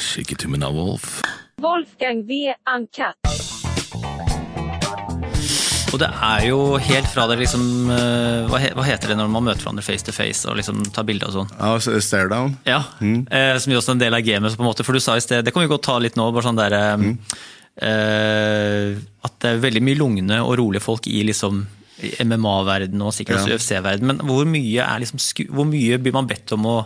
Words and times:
Shake 0.00 0.36
av 0.62 0.74
Wolf. 0.74 1.22
Wolfgang 1.62 2.26
V. 2.26 2.52
Uncut. 2.68 3.16
Og 5.94 6.00
det 6.02 6.08
er 6.10 6.42
jo 6.48 6.58
helt 6.82 7.06
fra 7.08 7.24
det 7.30 7.38
liksom 7.40 7.62
eh, 7.94 8.50
Hva 8.50 8.84
heter 8.84 9.12
det 9.12 9.16
når 9.16 9.30
man 9.32 9.46
møter 9.46 9.62
hverandre 9.64 9.84
face 9.86 10.04
to 10.04 10.12
face 10.12 10.44
og 10.50 10.58
liksom 10.58 10.82
tar 10.92 11.06
bilde 11.08 11.28
og 11.28 11.36
sånn? 11.36 11.52
Ja, 11.56 11.70
så 11.80 11.94
stare 12.04 12.28
down. 12.32 12.56
Ja, 12.68 12.82
eh, 13.00 13.54
Som 13.62 13.72
gjør 13.72 13.80
også 13.80 13.94
en 13.94 14.02
del 14.02 14.16
av 14.18 14.24
gamet. 14.26 14.58
på 14.58 14.64
en 14.64 14.68
måte, 14.68 14.84
For 14.84 14.92
du 14.92 15.00
sa 15.00 15.16
i 15.16 15.24
sted, 15.24 15.46
det 15.46 15.54
kan 15.54 15.64
vi 15.64 15.70
godt 15.70 15.86
ta 15.86 15.96
litt 16.02 16.18
nå, 16.18 16.26
bare 16.34 16.48
sånn 16.48 16.58
der, 16.58 16.76
mm. 17.00 17.16
eh, 17.86 18.98
At 19.24 19.40
det 19.40 19.54
er 19.54 19.64
veldig 19.64 19.84
mye 19.88 20.00
lugne 20.02 20.42
og 20.42 20.56
rolige 20.60 20.84
folk 20.84 21.08
i 21.08 21.22
liksom 21.30 21.64
MMA-verdenen 21.96 23.06
og 23.06 23.14
sikkert 23.16 23.40
også 23.40 23.54
Ja. 23.54 23.56
UFC-verdenen. 23.56 24.10
Men 24.10 24.28
hvor 24.28 24.44
mye, 24.44 24.84
er 24.84 25.00
liksom, 25.00 25.22
hvor 25.48 25.64
mye 25.70 25.96
blir 26.02 26.12
man 26.12 26.28
bedt 26.28 26.52
om 26.52 26.68
å 26.68 26.78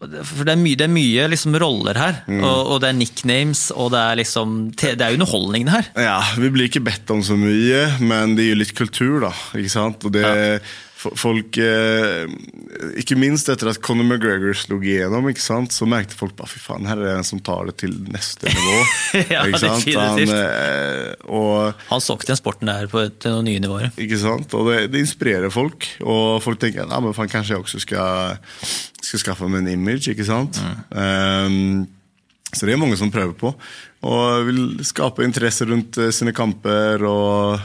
For 0.00 0.46
det 0.48 0.54
er 0.54 0.60
mye, 0.62 0.78
det 0.80 0.86
er 0.86 0.92
mye 0.94 1.26
liksom 1.28 1.56
roller 1.60 1.98
her. 2.00 2.20
Og, 2.40 2.60
og 2.74 2.76
det 2.80 2.88
er 2.88 2.96
nicknames, 2.96 3.66
og 3.76 3.90
det 3.92 4.00
er 4.00 4.20
liksom 4.22 4.54
Det 4.80 4.94
er 4.96 5.16
underholdningen 5.18 5.68
her. 5.74 5.90
Ja, 6.00 6.18
vi 6.40 6.48
blir 6.54 6.70
ikke 6.70 6.80
bedt 6.86 7.10
om 7.12 7.20
så 7.26 7.36
mye, 7.36 7.82
men 8.00 8.32
det 8.38 8.48
gir 8.48 8.62
litt 8.62 8.72
kultur, 8.78 9.18
da. 9.28 9.34
ikke 9.60 9.74
sant? 9.76 10.06
Og 10.08 10.16
det 10.16 10.24
ja. 10.24 10.62
Folk 11.00 11.56
eh, 11.56 12.28
Ikke 13.00 13.16
minst 13.16 13.48
etter 13.48 13.70
at 13.70 13.78
Conor 13.80 14.04
McGregor 14.04 14.52
slo 14.58 14.76
igjennom, 14.84 15.30
ikke 15.30 15.40
sant? 15.40 15.72
så 15.72 15.86
merkte 15.88 16.12
folk 16.18 16.34
bare 16.36 16.50
fy 16.52 16.60
faen, 16.60 16.84
her 16.84 17.00
er 17.00 17.06
det 17.06 17.14
en 17.22 17.24
som 17.24 17.40
tar 17.40 17.70
det 17.70 17.78
til 17.80 17.94
neste 18.12 18.50
nivå. 18.52 18.74
Ja, 19.32 19.46
ikke 19.48 19.62
sant? 19.62 19.86
definitivt. 19.86 20.34
eh, 20.36 21.30
og 21.32 21.80
Han 21.88 22.04
så 22.04 22.18
ikke 22.18 22.28
den 22.34 22.40
sporten 22.40 22.68
der 22.68 22.84
på 22.92 23.06
til 23.16 23.32
noen 23.32 23.48
nye 23.48 23.62
nivåer. 23.64 23.88
Ikke 23.96 24.18
sant? 24.20 24.52
Og 24.58 24.68
det, 24.68 24.90
det 24.92 25.00
inspirerer 25.06 25.48
folk. 25.54 25.88
Og 26.04 26.36
folk 26.44 26.60
tenker 26.60 26.84
ja, 26.84 27.00
men 27.00 27.16
faen, 27.16 27.32
kanskje 27.32 27.56
jeg 27.56 27.64
også 27.64 27.80
skal, 27.86 28.36
skal 29.10 29.24
skaffe 29.24 29.48
meg 29.50 29.64
en 29.64 29.72
image. 29.74 30.12
ikke 30.12 30.26
sant? 30.28 30.60
Ehm, 30.94 31.86
så 32.50 32.66
det 32.66 32.74
er 32.74 32.82
mange 32.82 32.98
som 32.98 33.12
prøver 33.12 33.36
på. 33.38 33.52
Og 34.06 34.48
vil 34.48 34.62
skape 34.86 35.24
interesse 35.26 35.66
rundt 35.68 36.00
eh, 36.00 36.12
sine 36.14 36.34
kamper. 36.36 37.04
og 37.06 37.60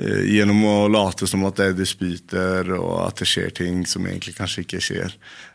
eh, 0.00 0.22
Gjennom 0.34 0.62
å 0.66 0.76
late 0.90 1.28
som 1.30 1.44
at 1.46 1.58
det 1.60 1.70
er 1.70 1.76
disputer, 1.78 2.72
og 2.78 2.94
at 3.06 3.22
det 3.22 3.30
skjer 3.30 3.54
ting 3.62 3.84
som 3.88 4.06
egentlig 4.08 4.34
kanskje 4.38 4.64
ikke 4.64 4.82
skjer. 4.82 5.14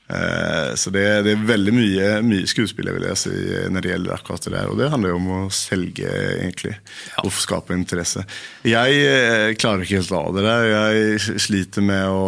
Eh, 0.09 0.71
så 0.79 0.93
det, 0.95 1.03
det 1.27 1.35
er 1.35 1.49
veldig 1.49 1.75
mye, 1.75 2.07
mye 2.25 2.47
skuespill 2.49 2.93
vil 2.95 3.09
jeg 3.09 3.21
si, 3.25 3.35
når 3.73 3.83
det 3.83 3.93
gjelder 3.93 4.15
akkurat 4.15 4.47
det 4.47 4.55
der. 4.55 4.71
Og 4.71 4.79
det 4.79 4.89
handler 4.93 5.13
jo 5.13 5.19
om 5.19 5.29
å 5.41 5.43
selge, 5.53 6.15
egentlig. 6.37 6.77
Og 7.25 7.35
skape 7.35 7.75
interesse. 7.75 8.23
Jeg 8.67 9.59
klarer 9.59 9.83
ikke 9.83 9.99
helt 9.99 10.17
av 10.23 10.33
det 10.39 10.47
der. 10.47 10.71
Jeg 10.71 11.39
sliter 11.49 11.85
med 11.91 12.07
å 12.07 12.25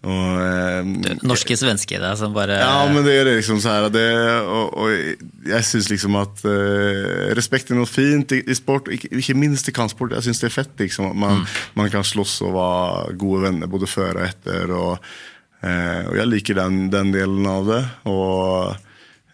og, 0.00 0.36
eh, 0.40 1.16
Norske 1.28 1.56
svenske 1.60 1.98
i 1.98 2.00
deg 2.00 2.16
som 2.16 2.32
bare 2.32 2.56
ja, 2.56 2.86
men 2.88 3.04
det 3.04 3.18
er 3.18 3.28
liksom 3.28 3.58
så 3.60 3.74
her 3.74 3.88
det, 3.92 4.06
og, 4.48 4.72
og 4.80 5.50
jeg 5.50 5.66
syns 5.68 5.90
liksom 5.92 6.16
at 6.16 6.40
eh, 6.48 7.32
respekt 7.36 7.68
er 7.68 7.76
noe 7.76 7.88
fint 7.88 8.32
i, 8.32 8.40
i 8.40 8.56
sport, 8.56 8.88
ikke, 8.88 9.10
ikke 9.20 9.36
minst 9.36 9.68
i 9.68 9.74
kampsport. 9.76 10.14
Jeg 10.16 10.24
syns 10.24 10.40
det 10.40 10.48
er 10.48 10.56
fett. 10.56 10.72
liksom 10.80 11.10
at 11.10 11.18
man, 11.20 11.44
man 11.76 11.92
kan 11.92 12.06
slåss 12.06 12.38
og 12.48 12.56
være 12.56 13.16
gode 13.20 13.42
venner 13.44 13.68
både 13.70 13.90
før 13.90 14.22
og 14.22 14.24
etter. 14.24 14.72
Og, 14.72 15.10
eh, 15.60 16.08
og 16.08 16.16
jeg 16.16 16.30
liker 16.32 16.60
den, 16.62 16.86
den 16.92 17.12
delen 17.12 17.50
av 17.50 17.68
det. 17.68 17.82
Og 18.08 18.72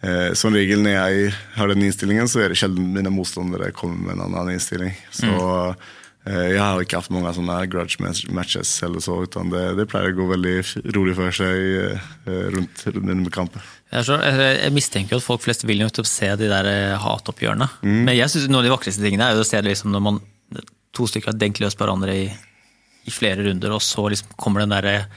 eh, 0.03 0.33
som 0.35 0.55
regel 0.55 0.83
når 0.83 0.97
jeg 0.97 1.31
har 1.55 1.71
den 1.71 1.87
innstillingen, 1.87 2.27
så 2.27 2.43
er 2.43 2.51
det 2.51 2.59
sjelden 2.59 2.91
mine 2.95 3.13
motstandere 3.13 3.71
kommer 3.75 4.09
med 4.09 4.17
en 4.17 4.27
annen 4.27 4.57
innstilling. 4.57 4.91
Så 5.15 5.31
eh, 5.31 5.95
jeg 6.27 6.59
har 6.59 6.81
ikke 6.83 6.99
hatt 6.99 7.11
mange 7.13 7.31
sånne 7.35 7.57
grudge 7.71 8.01
matches, 8.35 8.71
eller 8.83 9.03
så, 9.03 9.19
utan 9.23 9.51
det, 9.53 9.63
det 9.77 9.85
pleier 9.91 10.11
å 10.11 10.17
gå 10.17 10.25
veldig 10.33 10.55
rolig 10.97 11.13
for 11.15 11.35
seg 11.35 11.67
eh, 11.83 12.09
rundt, 12.55 12.83
rundt 12.89 13.07
mine 13.07 13.31
kamper. 13.33 13.63
Jeg, 13.93 14.07
jeg 14.09 14.73
mistenker 14.75 15.19
at 15.19 15.23
folk 15.23 15.45
flest 15.45 15.63
vil 15.67 15.85
jo 15.85 15.91
se 16.03 16.33
de 16.39 16.49
der 16.51 16.67
eh, 16.71 16.97
hatoppgjørene. 16.99 17.69
Mm. 17.83 18.01
Men 18.09 18.17
jeg 18.17 18.33
synes 18.33 18.49
noen 18.49 18.63
av 18.63 18.67
de 18.67 18.73
vakreste 18.75 19.05
tingene 19.05 19.29
er 19.31 19.39
å 19.39 19.47
se 19.47 19.61
det 19.61 19.71
liksom 19.71 19.93
når 19.95 20.03
man, 20.09 20.19
to 20.97 21.07
stykker 21.07 21.31
har 21.31 21.39
denkt 21.39 21.61
løs 21.63 21.77
på 21.77 21.85
hverandre 21.85 22.17
i, 22.25 22.27
i 23.07 23.13
flere 23.13 23.45
runder, 23.47 23.77
og 23.77 23.83
så 23.85 24.09
liksom 24.11 24.35
kommer 24.39 24.65
den 24.65 24.75
der 24.75 25.07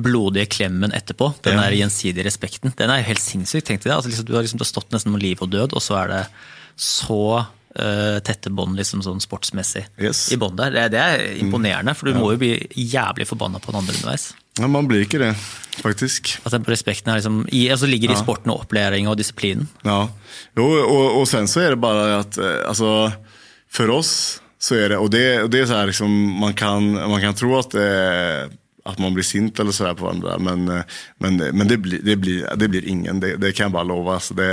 blodige 0.00 0.46
klemmen 0.46 0.92
etterpå. 0.94 1.32
Den 1.42 1.58
Ja. 1.58 1.66
der 1.66 1.76
gjensidige 1.76 2.24
respekten. 2.24 2.72
Den 2.76 2.90
er 2.90 3.00
jo 3.02 3.08
helt 3.10 3.20
sinnssyk. 3.24 3.64
tenkte 3.64 3.88
jeg. 3.88 3.96
Altså, 3.96 4.08
liksom, 4.08 4.24
du 4.28 4.34
har 4.34 4.42
liksom 4.42 4.58
du 4.58 4.64
har 4.64 4.70
stått 4.70 4.92
nesten 4.92 5.12
om 5.12 5.20
liv 5.20 5.38
og 5.42 5.50
død, 5.50 5.74
og 5.74 5.82
så 5.82 5.98
er 6.04 6.08
det 6.08 6.26
så 6.76 7.38
eh, 7.38 7.46
tette 8.26 8.50
bånd 8.50 8.74
liksom 8.76 9.02
sånn 9.04 9.20
sportsmessig 9.22 9.84
Yes. 10.02 10.24
i 10.34 10.36
bånd 10.40 10.56
der. 10.58 10.72
Det, 10.74 10.88
det 10.96 10.98
er 11.00 11.20
imponerende, 11.38 11.94
for 11.94 12.10
du 12.10 12.18
må 12.18 12.32
jo 12.34 12.40
bli 12.42 12.54
jævlig 12.74 13.28
forbanna 13.30 13.60
på 13.62 13.70
den 13.70 13.78
andre 13.82 13.94
underveis. 13.94 14.24
Ja, 14.58 14.66
man 14.66 14.88
blir 14.90 15.04
ikke 15.04 15.20
det, 15.22 15.30
faktisk. 15.78 16.32
At 16.44 16.52
den 16.56 16.66
respekten 16.66 17.14
liksom, 17.14 17.44
i, 17.54 17.68
altså 17.70 17.86
ligger 17.86 18.10
i 18.12 18.18
sporten 18.18 18.50
og 18.52 18.64
opplæringa 18.64 19.12
og 19.12 19.20
disiplinen. 19.20 19.68
Ja. 19.86 20.00
Jo, 20.58 20.66
og, 20.82 21.20
og 21.20 21.28
sen 21.30 21.46
så 21.48 21.62
er 21.68 21.76
det 21.76 21.80
bare 21.84 22.18
at 22.24 22.38
altså, 22.66 23.12
For 23.70 23.92
oss 23.94 24.40
så 24.60 24.74
er 24.76 24.88
det, 24.92 24.98
Og 24.98 25.08
det, 25.14 25.22
og 25.44 25.52
det 25.54 25.62
er 25.62 25.70
så 25.70 25.78
liksom, 25.88 26.10
man 26.42 26.52
kan, 26.58 26.90
man 26.92 27.20
kan 27.22 27.38
tro 27.38 27.54
at 27.62 27.72
eh, 27.78 28.50
att 28.90 28.98
man 28.98 29.14
blir 29.14 29.24
sint 29.24 29.60
eller 29.60 29.72
så 29.72 29.94
på 29.94 30.04
hverandre. 30.04 30.38
men, 30.38 30.68
eh, 30.68 30.84
men, 31.18 31.36
men 31.36 31.68
det, 31.68 31.78
blir, 31.78 32.00
det, 32.02 32.16
blir, 32.16 32.46
det 32.56 32.68
blir 32.68 32.88
ingen, 32.88 33.20
det, 33.20 33.36
det 33.36 33.52
kan 33.52 33.68
jeg 33.68 33.72
bare 33.72 33.88
love. 33.88 34.14
Altså 34.14 34.34
det, 34.34 34.50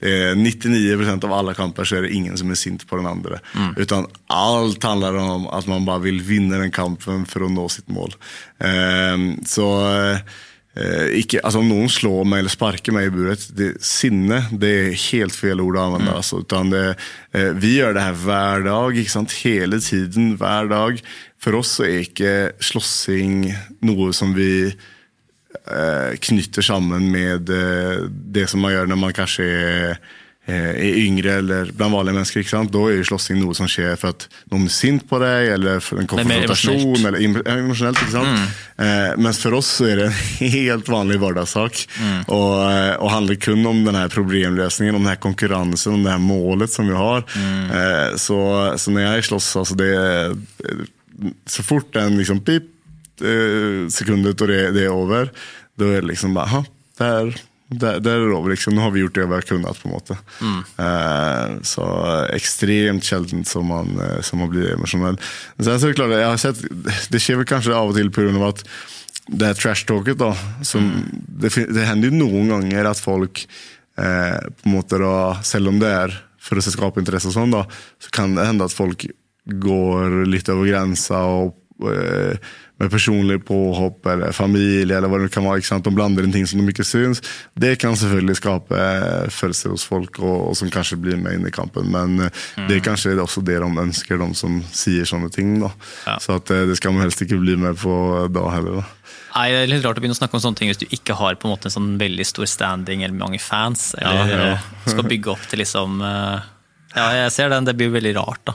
det 0.00 0.12
är 0.12 0.34
99% 0.34 1.24
av 1.24 1.32
alle 1.32 1.54
kamper 1.54 1.84
så 1.84 1.98
er 1.98 2.06
det 2.06 2.14
ingen 2.14 2.38
som 2.38 2.50
er 2.50 2.60
sint 2.60 2.86
på 2.88 2.96
den 2.96 3.06
andra. 3.06 3.38
Utan 3.76 4.06
alt 4.26 4.84
handler 4.84 5.16
om 5.22 5.48
at 5.48 5.66
man 5.66 5.86
bare 5.88 6.06
vil 6.08 6.22
vinne 6.22 6.60
den 6.60 6.74
kampen 6.74 7.26
for 7.28 7.46
å 7.46 7.52
nå 7.52 7.68
sitt 7.72 7.88
mål. 7.88 8.14
Ehm, 8.64 9.38
så 9.46 9.68
Eh, 9.88 10.18
ikke, 11.18 11.40
altså 11.42 11.62
Om 11.62 11.70
noen 11.70 11.88
slår 11.90 12.26
meg 12.28 12.42
eller 12.42 12.52
sparker 12.52 12.94
meg 12.94 13.08
i 13.08 13.14
buret 13.14 13.46
det, 13.56 13.70
Sinne 13.84 14.42
det 14.52 14.70
er 14.70 15.00
helt 15.08 15.34
feil 15.34 15.62
ord 15.64 15.78
å 15.78 15.86
anvende. 15.86 16.14
Altså, 16.14 16.42
utan 16.44 16.70
det, 16.72 16.84
eh, 17.34 17.50
vi 17.58 17.76
gjør 17.78 17.96
det 17.96 18.04
her 18.04 18.20
hver 18.22 18.66
dag, 18.66 19.00
ikke 19.00 19.14
sant? 19.14 19.34
hele 19.42 19.80
tiden, 19.82 20.36
hver 20.38 20.70
dag. 20.70 21.00
For 21.42 21.58
oss 21.58 21.76
så 21.78 21.86
er 21.86 22.04
ikke 22.04 22.36
slåssing 22.64 23.48
noe 23.86 24.12
som 24.16 24.34
vi 24.36 24.68
eh, 24.68 26.12
knytter 26.28 26.64
sammen 26.66 27.10
med 27.12 27.50
eh, 27.54 28.06
det 28.08 28.48
som 28.50 28.62
man 28.62 28.74
gjør 28.74 28.90
når 28.90 29.02
man 29.02 29.16
kanskje 29.16 29.48
er, 29.48 29.92
eh, 29.92 30.16
er 30.48 30.96
yngre 31.04 31.34
eller 31.42 31.68
blant 31.76 31.92
vanlige 31.92 32.14
mennesker. 32.16 32.40
ikke 32.40 32.50
sant? 32.54 32.70
Da 32.72 32.80
er 32.88 32.96
jo 32.96 33.04
slåssing 33.10 33.36
noe 33.42 33.54
som 33.54 33.68
skjer 33.68 33.98
for 34.00 34.14
at 34.14 34.24
noen 34.50 34.64
er 34.64 34.72
sint 34.72 35.04
på 35.10 35.18
deg, 35.20 35.50
eller 35.58 35.80
for 35.84 36.00
en 36.00 36.08
konfrontasjon. 36.08 37.06
eller 37.06 37.18
em- 37.20 37.42
emosjonelt, 37.52 38.00
ikke 38.00 38.14
sant? 38.16 38.56
Eh, 38.78 39.12
mens 39.20 39.40
for 39.42 39.54
oss 39.58 39.68
så 39.78 39.88
er 39.90 39.96
det 40.00 40.06
en 40.08 40.48
helt 40.56 40.88
vanlig 40.88 41.18
hverdagssak. 41.20 41.82
Og, 42.32 42.54
eh, 42.70 42.94
og 42.96 43.10
handler 43.12 43.36
kun 43.44 43.66
om 43.68 43.84
denne 43.84 44.06
problemløsningen, 44.14 44.94
om 44.96 45.02
denne 45.04 45.16
her 45.16 45.20
konkurransen, 45.22 45.94
om 45.98 46.02
det 46.06 46.12
her 46.14 46.22
målet 46.22 46.70
som 46.72 46.88
vi 46.88 46.96
har. 46.96 47.26
Eh, 47.38 48.16
så, 48.16 48.38
så 48.80 48.90
når 48.94 49.04
jeg 49.08 49.28
slåss, 49.30 49.50
altså 49.62 49.76
det 49.76 49.92
Så 51.50 51.62
fort 51.66 51.92
den 51.92 52.16
liksom 52.20 52.40
pip, 52.46 52.68
eh, 53.20 53.88
sekundet 53.90 54.40
og 54.40 54.48
det, 54.48 54.60
det 54.76 54.84
er 54.86 54.94
over, 54.94 55.30
da 55.78 55.84
er 55.92 56.00
det 56.04 56.12
liksom 56.12 56.34
bare 56.36 56.48
«Ha, 56.52 56.60
der, 57.00 57.32
der, 57.68 57.98
det, 58.00 58.10
er 58.10 58.22
det 58.24 58.32
over. 58.32 58.50
liksom. 58.54 58.74
Nå 58.74 58.84
har 58.86 58.92
vi 58.94 59.02
gjort 59.02 59.16
det 59.18 59.26
vi 59.28 59.36
har 59.36 59.46
kunnet. 59.48 59.80
på 59.82 59.88
en 59.88 59.94
måte. 59.94 60.16
Eh, 60.80 61.56
så 61.68 61.86
ekstremt 62.32 63.04
sjelden 63.04 63.44
som 63.44 63.68
man, 63.68 63.92
eh, 64.00 64.20
som 64.24 64.40
man 64.40 64.48
blir 64.52 64.72
emosjonell. 64.72 65.18
Så 65.60 65.74
er 65.74 65.82
det 65.82 65.98
klart, 65.98 66.16
jeg 66.16 66.30
har 66.30 66.40
sett, 66.40 66.62
det 67.12 67.20
skjer 67.20 67.42
vel 67.42 67.50
kanskje 67.50 67.76
av 67.76 67.92
og 67.92 67.98
til 67.98 68.10
pga. 68.14 68.32
at 68.48 68.64
det 69.28 69.50
er 69.50 69.58
trash-talket 69.60 70.16
da, 70.16 70.32
som, 70.64 70.88
det, 71.12 71.52
det 71.52 71.84
hender 71.84 72.08
jo 72.08 72.22
noen 72.22 72.48
ganger 72.54 72.88
at 72.88 73.00
folk 73.02 73.42
eh, 73.44 74.38
på 74.40 74.64
en 74.70 74.72
måte 74.72 75.00
da, 75.02 75.36
Selv 75.44 75.68
om 75.68 75.80
det 75.82 75.92
er 75.92 76.16
for 76.40 76.56
å 76.56 76.64
skape 76.64 77.02
interesse, 77.02 77.28
og 77.28 77.36
sånn 77.36 77.52
da, 77.52 77.66
så 78.00 78.12
kan 78.14 78.32
det 78.38 78.46
hende 78.48 78.64
at 78.64 78.72
folk 78.72 79.04
går 79.44 80.22
litt 80.28 80.48
over 80.52 80.68
grensa 80.68 81.20
og 81.28 81.52
med 81.78 82.90
personlig 82.92 83.40
påhopp 83.46 84.06
eller 84.06 84.32
familie 84.32 84.96
eller 84.96 85.10
hva 85.10 85.18
det 85.22 85.30
kan 85.34 85.46
være. 85.46 85.60
ikke 85.60 85.70
sant? 85.70 85.86
De 85.86 85.94
blander 85.94 86.26
inn 86.26 86.34
ting 86.34 86.46
som 86.46 86.60
de 86.60 86.70
ikke 86.70 86.86
syns. 86.86 87.22
Det 87.58 87.74
kan 87.82 87.96
selvfølgelig 87.98 88.38
skape 88.38 88.78
eh, 88.78 89.30
følelser 89.34 89.74
hos 89.74 89.86
folk, 89.88 90.20
og, 90.22 90.50
og 90.50 90.58
som 90.58 90.70
kanskje 90.70 91.00
blir 91.02 91.18
med 91.18 91.38
inn 91.38 91.48
i 91.48 91.54
kampen. 91.54 91.90
Men 91.94 92.28
mm. 92.28 92.68
det 92.68 92.78
er 92.78 92.84
kanskje 92.86 93.16
også 93.18 93.42
det 93.46 93.58
de 93.62 93.70
ønsker, 93.86 94.20
de 94.20 94.28
som 94.38 94.60
sier 94.70 95.08
sånne 95.08 95.30
ting. 95.34 95.56
da. 95.62 95.72
Ja. 96.06 96.18
Så 96.22 96.38
at, 96.38 96.52
eh, 96.54 96.66
det 96.70 96.78
skal 96.78 96.94
man 96.94 97.06
helst 97.06 97.22
ikke 97.24 97.40
bli 97.42 97.58
med 97.58 97.80
på 97.82 97.94
da 98.34 98.46
heller. 98.54 98.82
da. 98.82 98.86
Nei, 99.34 99.48
Det 99.52 99.58
er 99.62 99.72
litt 99.72 99.84
rart 99.86 99.98
å 99.98 100.02
begynne 100.02 100.16
å 100.16 100.18
snakke 100.18 100.38
om 100.38 100.42
sånne 100.42 100.58
ting 100.58 100.70
hvis 100.70 100.80
du 100.80 100.86
ikke 100.94 101.14
har 101.18 101.36
på 101.38 101.48
en 101.48 101.54
måte 101.54 101.68
en 101.68 101.74
sånn 101.74 101.90
veldig 102.00 102.26
stor 102.26 102.48
standing 102.50 103.02
eller 103.06 103.18
mange 103.18 103.42
fans. 103.42 103.90
Eller 103.98 104.22
Ja, 104.22 104.30
ja. 104.30 104.54
eh, 104.54 104.70
skal 104.86 105.06
bygge 105.06 105.34
opp 105.34 105.50
til 105.50 105.62
liksom 105.62 106.00
eh, 106.02 106.46
Ja, 106.96 107.10
jeg 107.24 107.34
ser 107.34 107.50
den. 107.52 107.66
Det 107.68 107.76
blir 107.76 107.92
veldig 107.92 108.14
rart, 108.16 108.42
da. 108.48 108.54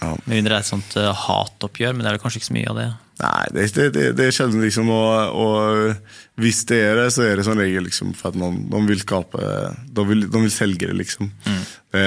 Ja. 0.00 0.12
Med 0.24 0.34
mindre 0.38 0.54
det 0.54 0.60
er 0.60 0.64
et 0.64 0.72
sånt 0.74 0.96
eh, 1.00 1.24
hatoppgjør, 1.26 1.96
men 1.96 2.04
det 2.04 2.10
er 2.12 2.18
det 2.18 2.24
kanskje 2.24 2.42
ikke 2.42 2.52
så 2.52 2.56
mye 2.58 2.70
av 2.72 2.80
det. 2.80 2.92
Nei, 3.16 3.44
det, 3.54 3.62
det, 3.72 3.84
det, 3.94 4.12
det 4.12 4.32
känns 4.32 4.54
liksom 4.60 4.90
Og, 4.90 5.30
och 5.32 5.94
hvis 6.36 6.66
det 6.68 6.76
er 6.84 6.98
det 7.00 7.06
så 7.14 7.22
er 7.24 7.38
det 7.38 7.46
som 7.46 7.56
regel 7.56 7.86
liksom 7.86 8.10
for 8.12 8.28
at 8.28 8.36
man, 8.36 8.58
de 8.68 8.80
vil 8.90 8.98
skape 9.00 9.40
de 9.88 10.02
vil, 10.04 10.26
de 10.28 10.42
vil 10.42 10.52
selge 10.52 10.90
det 10.90 10.96
liksom. 10.98 11.30
Det, 11.46 12.02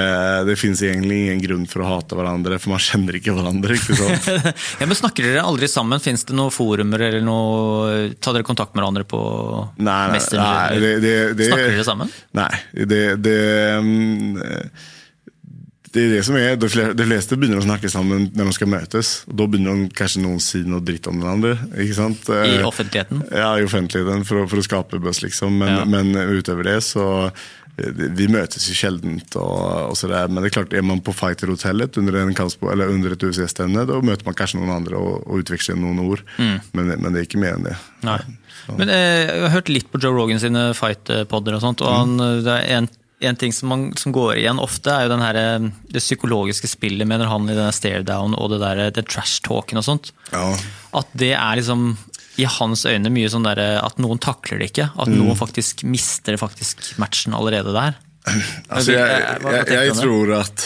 det 0.45 0.57
finns 0.61 0.83
egentlig 0.85 1.17
ingen 1.23 1.41
grunn 1.41 1.63
for 1.71 1.81
å 1.81 1.87
hate 1.95 2.13
hverandre, 2.13 2.59
for 2.61 2.75
man 2.75 2.83
kjenner 2.83 3.17
ikke 3.17 3.33
hverandre. 3.33 3.79
ikke 3.79 3.97
sant? 3.97 4.29
Ja, 4.83 4.85
men 4.85 4.93
Snakker 4.99 5.25
dere 5.25 5.47
aldri 5.49 5.71
sammen? 5.71 6.03
Fins 6.03 6.27
det 6.29 6.37
noen 6.37 6.53
forumer 6.53 7.01
eller 7.07 7.25
noe 7.25 8.13
Tar 8.21 8.37
dere 8.37 8.45
kontakt 8.45 8.77
med 8.77 8.83
hverandre 8.83 9.07
på 9.09 9.23
Nej, 9.79 9.89
nej, 9.89 10.13
Messenger? 10.13 10.77
Nei, 10.77 10.93
det, 11.01 11.17
Snakker 11.49 11.73
dere 11.73 11.89
sammen? 11.89 12.13
Nei. 12.37 12.51
det, 12.85 13.03
det, 13.25 13.39
mm, 13.81 14.37
det 15.93 16.01
er 16.05 16.09
det 16.15 16.23
som 16.25 16.35
er, 16.37 16.55
de 16.59 16.69
fleste 17.07 17.37
begynner 17.39 17.61
å 17.61 17.65
snakke 17.65 17.89
sammen 17.89 18.27
når 18.37 18.49
de 18.51 18.55
skal 18.57 18.67
møtes. 18.69 19.11
og 19.27 19.35
Da 19.39 19.47
begynner 19.49 19.75
de 19.83 19.89
kanskje 19.97 20.21
noen 20.23 20.39
si 20.43 20.61
noe 20.63 20.81
dritt 20.85 21.07
om 21.09 21.17
hverandre. 21.21 21.55
Ikke 21.81 21.95
sant? 21.97 22.29
I 22.29 22.57
Eh, 22.59 22.65
offentligheten? 22.67 23.23
Ja, 23.31 23.55
i 23.57 23.63
offentligheten 23.65 24.25
for, 24.25 24.43
å- 24.43 24.49
for 24.49 24.57
å 24.61 24.65
skape 24.65 24.99
buzz, 25.01 25.21
liksom. 25.23 25.57
Men, 25.57 25.67
Ja. 25.79 25.85
men 25.85 26.13
utover 26.15 26.63
det 26.63 26.83
så 26.83 27.31
eh, 27.79 27.91
vi 28.11 28.27
møtes 28.27 28.67
jo 28.67 28.75
sjeldent 28.75 29.35
Og, 29.35 29.89
och 29.89 29.97
sådär. 29.97 30.27
Men 30.27 30.43
det 30.43 30.51
er 30.51 30.61
klart, 30.61 30.73
er 30.73 30.81
man 30.83 30.99
på 31.01 31.13
fighterhotellet 31.13 31.97
under, 31.97 32.15
en 32.17 32.33
kampsport, 32.35 32.73
eller 32.73 32.89
under 32.89 33.11
et 33.11 33.23
UFC-stevne, 33.23 33.85
da 33.87 34.01
møter 34.01 34.25
man 34.25 34.35
kanskje 34.35 34.59
noen 34.59 34.75
andre 34.75 34.95
og, 34.97 35.23
og 35.27 35.39
utveksler 35.43 35.75
noen 35.79 35.99
ord. 36.03 36.21
Men, 36.37 36.61
men 36.99 37.13
det 37.13 37.21
er 37.21 37.25
ikke 37.25 37.39
mer 37.39 37.55
enn 37.55 37.63
det. 37.63 37.77
Nei. 38.03 38.19
Men 38.77 38.89
eh, 38.89 39.25
jeg 39.25 39.41
har 39.41 39.49
hørt 39.55 39.69
litt 39.69 39.89
på 39.91 39.97
Joe 40.03 40.11
Rogan 40.13 40.39
sine 40.39 40.73
fight-podder, 40.75 41.55
og 41.55 41.61
sånt, 41.61 41.81
og 41.81 41.87
han, 41.89 42.17
mm. 42.19 42.43
det 42.43 42.53
er 42.53 42.77
en, 42.77 42.89
en 43.19 43.35
ting 43.39 43.53
som, 43.53 43.69
man, 43.71 43.87
som 43.99 44.13
går 44.15 44.37
igjen 44.39 44.61
ofte, 44.63 44.93
er 44.93 45.05
jo 45.05 45.13
den 45.13 45.23
her, 45.23 45.39
eh, 45.39 45.69
det 45.91 46.03
psykologiske 46.03 46.69
spillet, 46.71 47.07
mener 47.07 47.27
han 47.31 47.49
i 47.49 47.55
denne 47.55 47.73
stare 47.75 48.05
down 48.07 48.35
og 48.37 48.53
det 48.53 48.61
der, 48.63 48.83
det 48.95 49.07
trash-talken 49.11 49.81
og 49.81 49.87
sånt. 49.87 50.13
Ja. 50.31 50.45
At 50.99 51.11
det 51.19 51.33
er 51.35 51.59
liksom 51.59 51.91
i 52.39 52.45
hans 52.47 52.85
øyne 52.87 53.11
mye 53.11 53.29
sånn 53.31 53.43
der, 53.43 53.59
at 53.83 53.97
noen 53.99 54.21
takler 54.23 54.61
det 54.61 54.69
ikke. 54.71 54.91
At 54.95 55.11
noen 55.11 55.35
faktisk 55.35 55.83
mister 55.83 56.37
faktisk 56.39 56.93
matchen 57.01 57.35
allerede 57.35 57.75
der. 57.75 57.97
Altså, 58.69 58.93
jeg, 58.93 59.21
jeg, 59.41 59.67
jeg, 59.73 59.93
tror 59.97 60.31
at 60.37 60.63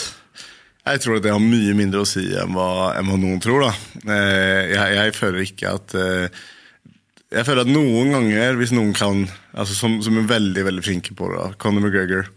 jeg 0.84 1.00
tror 1.00 1.16
at 1.18 1.24
det 1.24 1.32
har 1.32 1.40
mye 1.40 1.76
mindre 1.78 2.02
å 2.04 2.08
si 2.08 2.26
enn 2.36 2.52
hva, 2.58 2.92
enn 2.98 3.08
hva 3.08 3.20
noen 3.20 3.40
tror. 3.44 3.64
da. 3.64 3.70
Eh, 4.04 4.74
Jeg, 4.74 5.14
føler 5.16 5.46
ikke 5.46 5.72
at 5.78 5.96
eh, 5.96 6.42
Jeg 7.32 7.48
føler 7.48 7.64
at 7.64 7.72
noen 7.72 8.12
ganger, 8.12 8.58
hvis 8.60 8.74
noen 8.76 8.92
kan 8.98 9.24
altså 9.54 9.78
Som, 9.78 10.02
som 10.04 10.18
er 10.20 10.28
veldig 10.28 10.66
veldig 10.68 10.84
flinke 10.84 11.16
på 11.16 11.30
det, 11.32 11.40
da, 11.40 11.54
Conor 11.62 11.86
McGregor 11.86 12.28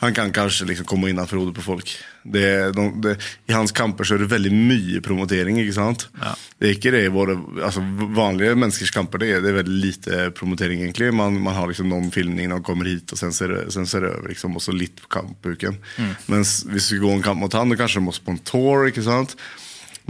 Han 0.00 0.14
kan 0.16 0.30
kanskje 0.32 0.64
liksom 0.64 0.86
komme 0.88 1.10
innenfor 1.12 1.36
hodet 1.42 1.52
på 1.58 1.62
folk. 1.62 1.90
Det, 2.24 2.72
de, 2.72 2.84
det, 3.04 3.10
I 3.46 3.52
hans 3.52 3.72
kamper 3.76 4.08
så 4.08 4.14
er 4.16 4.22
det 4.22 4.30
veldig 4.32 4.52
mye 4.56 5.02
promotering. 5.04 5.58
ikke 5.60 5.74
sant? 5.76 6.06
Ja. 6.22 6.32
Det 6.56 6.68
er 6.70 6.72
ikke 6.78 6.92
det 6.94 7.02
i 7.04 7.12
våre 7.12 7.34
altså 7.60 7.82
vanlige 8.16 8.54
menneskers 8.56 8.94
kamper. 8.96 9.20
Det 9.20 9.28
er, 9.34 9.44
det 9.44 9.52
er 9.52 9.58
veldig 9.58 9.76
lite 9.82 10.22
promotering, 10.38 10.80
egentlig. 10.86 11.10
Man, 11.12 11.36
man 11.44 11.58
har 11.58 11.68
liksom 11.68 11.92
noen 11.92 12.08
filming 12.14 12.48
man 12.48 12.64
kommer 12.64 12.88
hit, 12.88 13.12
og 13.12 13.20
sen 13.20 13.36
ser 13.36 13.52
sen 13.68 13.88
ser 13.88 14.06
det 14.06 14.14
over. 14.14 14.32
liksom, 14.32 14.56
Og 14.56 14.64
så 14.64 14.72
litt 14.72 15.02
på 15.04 15.12
kampuken. 15.20 15.76
Mens 16.32 16.62
hvis 16.72 16.88
vi 16.94 17.02
går 17.04 17.18
en 17.18 17.26
kamp 17.28 17.44
mot 17.44 17.60
han, 17.60 17.68
da 17.68 17.76
kanskje 17.82 18.00
du 18.00 18.08
må 18.08 18.16
på 18.16 18.32
en 18.38 18.40
tour. 18.48 18.88
ikke 18.88 19.04
sant? 19.04 19.36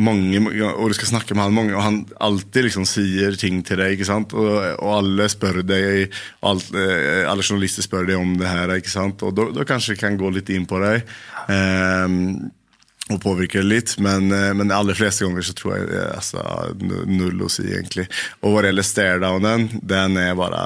Mange, 0.00 0.40
og 0.70 0.90
du 0.90 0.94
skal 0.96 1.10
snakke 1.10 1.34
med 1.36 1.44
han, 1.44 1.56
mange, 1.56 1.74
og 1.76 1.84
han 1.84 1.98
alltid 2.24 2.68
liksom 2.68 2.86
sier 2.88 3.36
ting 3.40 3.60
til 3.66 3.82
deg. 3.82 3.96
ikke 3.96 4.08
sant? 4.08 4.32
Og, 4.32 4.54
og 4.80 4.94
alle 4.96 5.26
spør 5.32 5.60
deg, 5.66 6.14
alt, 6.46 6.70
eh, 6.72 7.26
alle 7.28 7.44
journalister 7.44 7.84
spør 7.84 8.08
deg 8.08 8.20
om 8.20 8.38
det 8.40 8.48
her. 8.48 8.72
ikke 8.78 8.92
sant? 8.92 9.22
Og 9.26 9.36
da, 9.36 9.66
kanskje 9.68 9.98
kan 10.00 10.16
gå 10.20 10.32
litt 10.32 10.52
inn 10.54 10.68
på 10.70 10.80
deg. 10.82 11.04
Um, 11.50 12.50
og 13.10 13.18
påvirke 13.22 13.62
litt, 13.64 13.96
men, 13.98 14.30
eh, 14.32 14.52
men 14.54 14.70
aller 14.74 14.94
fleste 14.94 15.26
ganger 15.26 15.46
så 15.46 15.54
tror 15.58 15.76
jeg 15.76 15.88
det 15.90 15.98
er 15.98 16.12
altså, 16.14 16.44
null 17.10 17.42
å 17.42 17.50
si, 17.50 17.66
egentlig. 17.66 18.06
Og 18.40 18.54
hva 18.54 18.64
gjelder 18.68 18.86
staredownen, 18.86 19.66
den 19.82 20.20
er 20.20 20.38
bare 20.38 20.62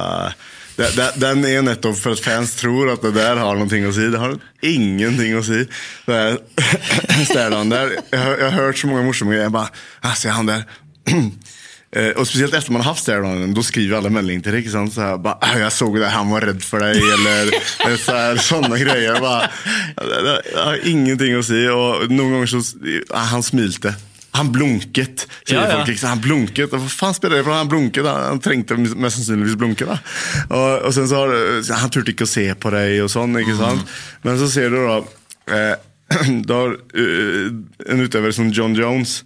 den, 0.76 1.44
er 1.46 1.62
nettopp 1.62 1.98
for 2.00 2.16
at 2.16 2.22
fans 2.24 2.54
tror 2.58 2.94
at 2.94 3.02
det 3.04 3.14
der 3.16 3.38
har 3.38 3.58
noe 3.58 3.68
å 3.88 3.94
si. 3.94 4.08
Det 4.10 4.20
har 4.20 4.36
ingenting 4.66 5.36
å 5.38 5.42
si. 5.46 5.60
Det 6.08 6.20
er 6.20 6.38
staredown 7.30 7.70
der. 7.70 7.98
Jeg, 8.10 8.22
har- 8.24 8.56
hørt 8.58 8.80
så 8.80 8.90
mange 8.90 9.06
morsomme 9.06 9.34
greier. 9.34 9.46
Jeg 9.48 9.54
bare, 9.54 10.16
se 10.18 10.34
han 10.34 10.50
der. 10.50 10.66
Eh, 11.94 12.10
og 12.18 12.26
spesielt 12.26 12.50
etter 12.58 12.72
man 12.74 12.82
har 12.82 12.88
hatt 12.90 12.98
staredownen, 12.98 13.52
da 13.54 13.62
skriver 13.62 14.00
alle 14.00 14.10
melding 14.10 14.40
til 14.42 14.56
deg. 14.56 14.64
ikke 14.64 14.72
sant? 14.72 14.90
Så 14.96 14.98
jeg, 15.04 15.20
bare, 15.22 15.38
«Ah, 15.46 15.52
jeg 15.62 15.70
så 15.76 15.86
det, 15.94 16.08
han 16.10 16.32
var 16.32 16.42
redd 16.48 16.64
for 16.66 16.82
deg, 16.82 16.98
eller 16.98 17.52
så 18.02 18.16
er, 18.18 18.40
sånne 18.42 18.80
greier. 18.80 19.20
Bare, 19.22 19.46
det, 20.00 20.18
det, 20.26 20.34
har 20.58 20.88
ingenting 20.90 21.36
å 21.38 21.44
si. 21.46 21.60
Og 21.70 22.10
noen 22.10 22.34
ganger 22.34 22.50
så 22.50 22.64
Han 23.30 23.46
smilte. 23.46 23.94
Han 24.34 24.48
blunket, 24.54 25.26
sier 25.46 25.60
Ja, 25.60 25.64
ja. 25.68 25.76
folk. 25.78 25.88
liksom. 25.92 26.08
Han 26.10 26.22
blunket. 26.24 26.70
Hva 26.72 26.80
faen 26.90 27.14
spiller 27.14 27.38
det 27.38 27.44
for? 27.46 27.54
Han 27.54 27.68
blunket. 27.70 28.06
Han 28.10 28.40
trengte 28.42 28.76
mest 28.78 29.20
sannsynligvis 29.20 29.56
blunke. 29.60 29.86
da. 29.86 29.98
Og, 30.50 30.86
og 30.88 30.94
sen 30.96 31.06
så 31.10 31.20
har, 31.22 31.34
Han 31.80 31.90
turte 31.94 32.10
ikke 32.14 32.26
å 32.26 32.32
se 32.34 32.48
på 32.58 32.72
deg 32.74 32.98
og 33.04 33.10
sånn. 33.14 33.36
ikke 33.38 33.54
sant? 33.60 33.86
Men 34.26 34.38
så 34.42 34.48
ser 34.50 34.74
du 34.74 34.80
da 34.82 34.96
eh, 35.54 35.74
Da 36.50 36.62
har 36.64 36.74
eh, 36.98 37.52
en 37.94 38.02
utøver 38.04 38.34
som 38.34 38.50
John 38.54 38.74
Jones 38.76 39.20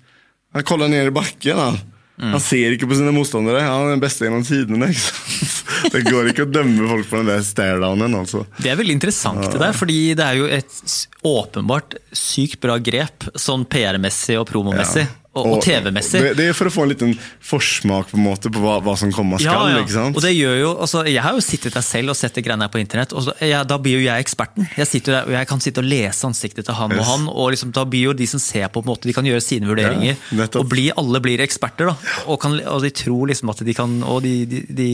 Han 0.54 0.64
kollar 0.68 0.88
ned 0.92 1.08
i 1.08 1.14
bakken. 1.14 1.56
Han. 1.56 1.80
Han 2.18 2.40
ser 2.42 2.72
ikke 2.74 2.88
på 2.90 2.96
sine 2.98 3.12
motstandere. 3.14 3.60
Han 3.62 3.86
er 3.88 3.92
den 3.94 4.00
beste 4.02 4.26
gjennom 4.26 4.42
tidene. 4.46 4.88
Det 5.92 6.00
går 6.08 6.32
ikke 6.32 6.42
å 6.48 6.50
dømme 6.50 6.88
folk 6.90 7.06
på 7.06 7.20
den 7.20 7.28
der 7.30 7.42
staredownen. 7.46 8.16
altså. 8.18 8.40
Det 8.58 8.72
er 8.72 8.78
veldig 8.80 8.96
interessant 8.96 9.44
det 9.46 9.60
der, 9.62 9.76
fordi 9.78 9.98
det 10.18 10.24
er 10.26 10.40
jo 10.40 10.48
et 10.50 10.80
åpenbart 11.28 11.98
sykt 12.16 12.60
bra 12.64 12.78
grep, 12.82 13.28
sånn 13.38 13.64
PR-messig 13.68 14.38
og 14.40 14.46
promomessig, 14.50 15.06
og, 15.38 15.44
og 15.54 15.60
TV-messig. 15.62 16.18
Det, 16.24 16.30
det 16.34 16.44
er 16.50 16.54
for 16.56 16.66
å 16.66 16.70
få 16.72 16.82
en 16.82 16.90
liten 16.90 17.12
forsmak 17.46 18.08
på 18.10 18.16
en 18.18 18.24
måte 18.24 18.50
på 18.50 18.58
hva, 18.58 18.78
hva 18.82 18.94
som 18.98 19.12
kommer 19.14 19.38
skal. 19.38 19.76
ikke 19.84 19.92
sant? 19.94 20.16
Og 20.18 20.24
det 20.24 20.32
gjør 20.34 20.56
jo, 20.58 20.70
altså, 20.82 21.02
Jeg 21.06 21.22
har 21.22 21.36
jo 21.36 21.42
sittet 21.44 21.76
der 21.76 21.84
selv 21.86 22.10
og 22.10 22.16
sett 22.18 22.34
de 22.34 22.42
greiene 22.42 22.66
her 22.66 22.72
på 22.74 22.80
internett, 22.80 23.12
og 23.14 23.22
så, 23.28 23.34
ja, 23.46 23.60
da 23.68 23.76
blir 23.78 24.00
jo 24.00 24.06
jeg 24.08 24.24
eksperten. 24.24 24.66
Jeg 24.80 24.88
sitter 24.90 25.14
der, 25.18 25.28
og 25.28 25.36
jeg 25.36 25.48
kan 25.52 25.62
sitte 25.62 25.84
og 25.84 25.86
lese 25.92 26.26
ansiktet 26.26 26.66
til 26.66 26.74
han 26.80 26.96
og 26.96 27.04
han, 27.06 27.28
og 27.30 27.52
liksom, 27.54 27.70
da 27.76 27.84
blir 27.86 28.08
jo 28.08 28.16
de 28.18 28.26
som 28.32 28.42
ser 28.42 28.66
på, 28.66 28.80
på 28.80 28.88
en 28.88 28.90
måte, 28.90 29.06
de 29.06 29.14
kan 29.14 29.28
gjøre 29.30 29.44
sine 29.44 29.70
vurderinger. 29.70 30.18
Ja, 30.40 30.48
og 30.58 30.66
bli, 30.72 30.88
alle 30.98 31.22
blir 31.22 31.44
eksperter, 31.44 31.92
da. 31.92 32.14
Og, 32.26 32.40
kan, 32.42 32.58
og 32.74 32.82
de 32.88 32.90
tror 33.04 33.30
liksom 33.30 33.52
at 33.54 33.62
de 33.68 33.74
kan 33.78 33.98
Og 34.08 34.22
de, 34.24 34.32
de, 34.48 34.64
de, 34.74 34.90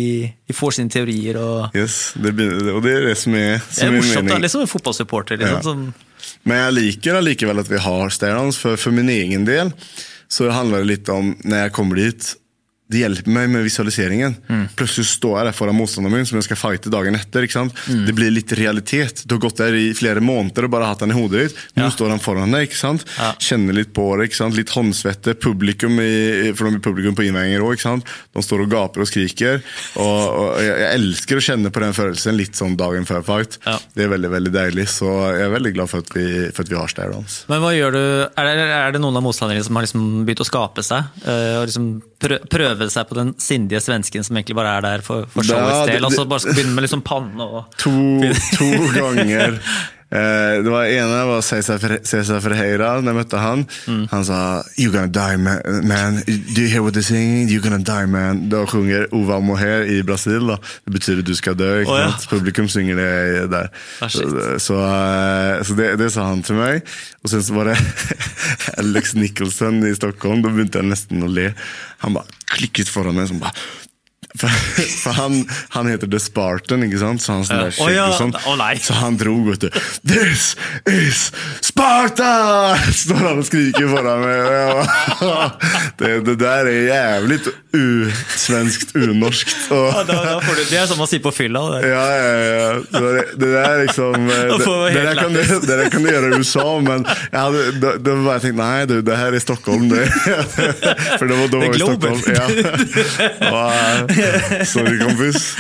de 0.51 0.55
får 0.57 0.77
sine 0.77 0.93
teorier 0.93 1.39
og 1.41 1.73
Yes, 1.79 2.11
det, 2.21 2.35
og 2.75 2.83
det 2.85 2.93
er 2.99 3.07
det 3.09 3.17
som 3.23 3.39
er, 3.39 3.63
Det 3.63 3.79
som 3.79 3.87
er 3.87 3.95
er 3.95 3.97
morsomt, 3.97 4.17
da. 4.19 4.27
meningen. 4.27 4.45
Liksom 4.45 4.67
en 4.67 4.73
fotballsupporter. 4.75 5.41
Liksom, 5.41 5.57
Ja. 5.57 5.63
som, 5.65 5.95
Men 6.45 6.61
jeg 6.61 6.77
liker 6.79 7.19
allikevel 7.19 7.63
at 7.63 7.71
vi 7.71 7.83
har 7.83 8.15
staredowns, 8.15 8.59
for, 8.61 8.81
for 8.81 8.95
min 8.95 9.11
egen 9.13 9.47
del. 9.49 9.73
Så 10.29 10.51
handler 10.53 10.83
det 10.83 10.91
litt 10.91 11.13
om 11.13 11.35
når 11.45 11.67
jeg 11.67 11.75
kommer 11.77 12.01
dit 12.01 12.33
det 12.93 13.01
hjelper 13.01 13.33
meg 13.33 13.49
med 13.49 13.65
visualiseringen. 13.65 14.35
Mm. 14.49 14.65
Plutselig 14.77 15.07
står 15.09 15.39
jeg 15.39 15.47
der 15.49 15.57
foran 15.57 15.77
motstanderen 15.79 16.19
min, 16.19 16.27
som 16.29 16.37
jeg 16.37 16.45
skal 16.51 16.59
fighte 16.61 16.91
dagen 16.93 17.17
etter. 17.17 17.47
Mm. 17.49 18.03
Det 18.07 18.13
blir 18.15 18.31
litt 18.35 18.53
realitet. 18.59 19.23
Du 19.25 19.35
har 19.37 19.41
gått 19.47 19.57
der 19.63 19.73
i 19.79 19.87
flere 19.97 20.21
måneder 20.21 20.67
og 20.69 20.73
bare 20.75 20.91
hatt 20.91 21.01
den 21.01 21.15
i 21.15 21.17
hodet 21.17 21.47
ditt. 21.49 21.57
Nå 21.79 21.87
Ja. 21.87 21.91
står 21.91 22.11
han 22.13 22.21
foran 22.21 22.53
deg. 22.53 22.69
ikke 22.69 22.77
sant? 22.77 23.05
Ja. 23.19 23.33
Kjenner 23.41 23.73
litt 23.75 23.95
på 23.97 24.05
det. 24.19 24.29
ikke 24.29 24.37
sant? 24.37 24.55
Litt 24.57 24.69
håndsvette. 24.77 25.35
Publikum 25.41 25.97
i, 26.01 26.53
for 26.55 26.69
de 26.71 26.79
publikum 26.85 27.17
på 27.17 27.25
innveiinger 27.25 27.65
òg. 27.65 27.81
De 27.81 28.43
står 28.45 28.65
og 28.67 28.71
gaper 28.71 29.01
og 29.01 29.09
skriker. 29.09 29.63
Og, 29.97 30.05
og 30.05 30.61
jeg, 30.63 30.77
elsker 30.95 31.41
å 31.41 31.45
kjenne 31.49 31.73
på 31.73 31.81
den 31.81 31.97
følelsen 31.97 32.37
litt 32.37 32.55
sånn 32.55 32.77
dagen 32.77 33.09
før 33.09 33.25
fight. 33.25 33.59
Ja. 33.65 33.79
Det 33.97 34.05
er 34.05 34.13
veldig 34.13 34.31
veldig 34.31 34.53
deilig, 34.55 34.87
så 34.93 35.09
jeg 35.35 35.49
er 35.49 35.55
veldig 35.57 35.73
glad 35.75 35.89
for 35.91 36.05
at 36.05 36.13
vi, 36.15 36.27
for 36.53 36.63
at 36.67 36.71
vi 36.73 36.77
har 36.79 36.93
staredowns. 36.93 37.41
Men 37.49 37.65
hva 37.65 37.73
gjør 37.75 37.97
du, 37.97 38.03
er 38.37 38.45
det, 38.51 38.69
er 38.77 38.93
det 38.93 39.01
noen 39.01 39.17
av 39.17 39.25
motstanderne 39.25 39.65
som 39.65 39.77
har 39.81 39.87
liksom 39.89 40.07
begynt 40.29 40.45
å 40.45 40.49
skape 40.49 40.85
seg? 40.85 41.11
eh, 41.25 41.57
og 41.61 41.67
liksom 41.69 41.89
prø, 42.21 42.39
prøve 42.79 42.91
seg 42.95 43.09
på 43.11 43.15
den 43.19 43.35
sindige 43.39 43.81
svensken 43.81 44.25
som 44.27 44.37
egentlig 44.37 44.57
bare 44.59 44.77
er 44.79 44.81
der 44.87 45.05
for, 45.07 45.27
for 45.33 45.43
showets 45.47 45.91
del? 45.91 46.05
Altså 46.05 46.23
det- 46.25 46.29
bare 46.35 46.41
skal 46.45 46.55
begynne 46.59 46.75
med 46.75 46.83
liksom 46.89 47.03
panne 47.03 47.43
og 47.43 47.65
To, 47.79 47.91
to 48.59 48.71
ganger. 48.97 49.59
Eh, 50.13 50.63
det 50.63 50.71
var 50.71 50.85
ene 50.85 51.23
var 51.27 51.41
Cæsar 51.43 52.41
Ferreira, 52.41 53.01
da 53.01 53.11
jeg 53.11 53.17
møtte 53.17 53.41
han. 53.41 53.65
Han 54.11 54.25
sa 54.25 54.63
'You're 54.79 54.93
gonna 54.93 55.07
die, 55.07 55.37
man. 55.37 56.23
Do 56.27 56.63
you 56.63 56.69
hear 56.69 56.83
what 56.83 56.95
they're 56.95 57.03
singing? 57.03 57.49
You're 57.49 57.63
gonna 57.63 57.79
die, 57.79 58.07
man'. 58.07 58.49
Da 58.49 58.65
sjunger 58.67 59.07
Ova 59.13 59.41
Moher 59.41 59.83
i 59.83 60.03
Brasil. 60.03 60.47
Da. 60.47 60.57
Det 60.87 60.93
betyr 60.93 61.23
'du 61.23 61.35
skal 61.35 61.55
dø'. 61.55 61.81
ikke 61.81 61.91
oh, 61.93 61.99
ja. 61.99 62.13
Publikum 62.29 62.69
synger 62.69 62.97
det 62.97 63.51
der. 63.51 63.69
Ah, 64.01 64.09
så 64.11 64.59
så, 64.59 64.75
eh, 64.75 65.65
så 65.65 65.75
det, 65.77 65.99
det 65.99 66.13
sa 66.13 66.29
han 66.29 66.43
til 66.43 66.55
meg. 66.55 66.83
Og 67.25 67.31
så 67.31 67.55
var 67.55 67.65
det 67.65 67.79
Alex 68.79 69.15
Nicholson 69.15 69.87
i 69.87 69.95
Stockholm. 69.95 70.43
Da 70.43 70.49
begynte 70.49 70.79
jeg 70.79 70.89
nesten 70.89 71.23
å 71.23 71.27
le. 71.27 71.55
Han 71.99 72.15
bare 72.15 72.27
klikket 72.47 72.89
foran 72.89 73.17
meg 73.17 73.29
sånn 73.29 73.41
bare 73.41 73.53
For, 74.35 75.13
han, 75.15 75.45
han 75.69 75.87
heter 75.87 76.11
The 76.11 76.19
Spartan, 76.19 76.83
ikke 76.83 76.99
sant? 76.99 77.23
Så 77.23 77.37
han 77.37 77.45
der 77.47 77.69
Å 77.71 77.87
ja, 77.93 78.09
sånn. 78.19 78.33
oh. 78.35 78.63
Så 78.83 78.97
han 78.99 79.15
dro, 79.21 79.37
vet 79.47 79.63
du. 79.63 79.69
This 80.11 80.57
is 80.91 81.29
Sparta! 81.63 82.75
Står 82.91 83.21
han 83.23 83.39
og 83.45 83.47
skriker 83.47 83.87
foran 83.93 84.25
meg. 84.27 84.43
Det, 86.01 86.09
det 86.27 86.35
der 86.41 86.67
er 86.67 86.81
jævlig 86.89 87.37
usvenskt, 87.75 88.95
unorskt. 88.99 89.55
Og, 89.75 89.87
Ja, 89.95 90.03
da, 90.09 90.17
da 90.27 90.35
du, 90.43 90.63
det 90.71 90.79
er 90.81 90.89
som 90.91 91.03
å 91.05 91.07
si 91.07 91.21
på 91.23 91.31
fylla. 91.35 91.63
Det. 91.77 91.93
ja, 91.93 92.03
ja, 92.19 92.33
ja. 92.35 92.73
Det, 92.91 93.25
det 93.39 93.51
der 93.53 93.69
er 93.69 93.81
liksom 93.85 94.27
eh, 94.27 94.43
Det, 94.51 94.59
det, 94.65 95.05
der 95.07 95.21
kan 95.21 95.35
det 95.39 95.45
der 95.69 95.85
kan 95.93 96.03
du 96.07 96.11
gjøre 96.11 96.31
i 96.33 96.41
USA, 96.43 96.67
men 96.83 97.07
jeg 97.07 97.39
hadde, 97.39 97.65
da, 97.83 97.95
det 98.03 98.17
var 98.27 98.39
jeg 98.41 98.45
tenkt 98.49 98.61
nei, 98.61 98.75
du, 98.91 98.97
det 99.07 99.19
her 99.21 99.39
er 99.39 99.43
Stockholm. 99.45 99.87
Det. 99.93 100.05
For 101.21 101.31
det 101.31 101.39
var 101.39 101.55
da 101.55 101.63
var 101.63 101.79
i 101.79 101.83
Stockholm. 101.85 102.21
Ja. 102.35 102.47
Og, 103.55 103.71
eh, 103.71 104.24
sorry, 104.75 104.99
kompis. 105.03 105.55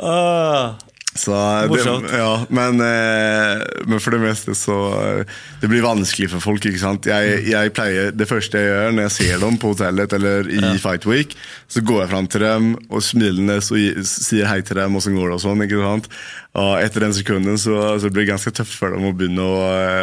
Åh. 0.00 0.74
Så 1.16 1.30
det, 1.70 2.16
ja, 2.18 2.46
men, 2.48 2.80
eh, 2.80 3.60
men 3.86 4.00
for 4.02 4.10
det 4.10 4.18
meste 4.18 4.54
så 4.58 4.74
eh, 4.98 5.36
Det 5.60 5.68
blir 5.70 5.84
vanskelig 5.84 6.26
for 6.32 6.42
folk. 6.42 6.66
ikke 6.66 6.80
sant? 6.82 7.06
Jeg, 7.06 7.44
jeg 7.52 7.70
pleier, 7.76 8.10
Det 8.10 8.26
første 8.26 8.58
jeg 8.58 8.66
gjør 8.72 8.96
når 8.96 9.06
jeg 9.06 9.14
ser 9.18 9.44
dem 9.44 9.60
på 9.62 9.70
hotellet 9.76 10.16
eller 10.18 10.50
i 10.50 10.74
Fight 10.82 11.06
Week, 11.06 11.36
så 11.70 11.84
går 11.86 12.02
jeg 12.02 12.10
fram 12.16 12.26
til 12.26 12.42
dem 12.42 12.72
og 12.90 13.06
smilende 13.06 13.60
så 13.62 13.78
sier 14.02 14.50
hei 14.50 14.58
til 14.66 14.80
dem, 14.82 14.98
og 14.98 15.06
så 15.06 15.14
går 15.14 15.30
det 15.30 15.38
og 15.38 15.44
sånn. 15.46 15.62
ikke 15.62 15.86
sant? 15.86 16.10
Og 16.58 16.74
etter 16.82 17.06
den 17.06 17.14
sekunden 17.14 17.62
så, 17.62 17.78
så 18.02 18.10
blir 18.10 18.26
det 18.26 18.34
ganske 18.34 18.50
tøft 18.58 18.74
for 18.74 18.94
dem 18.94 19.06
å 19.06 19.14
begynne 19.14 19.46
å, 19.46 19.58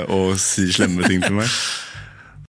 å 0.08 0.22
si 0.40 0.72
slemme 0.72 1.04
ting 1.12 1.24
til 1.28 1.42
meg. 1.44 1.52